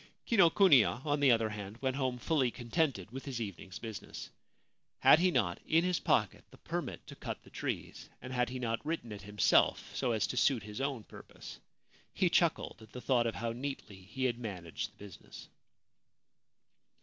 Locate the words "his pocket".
5.83-6.43